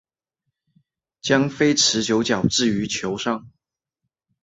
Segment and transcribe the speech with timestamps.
[1.21, 3.47] 将非持球脚置于球上。